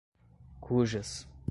[0.59, 1.27] cujas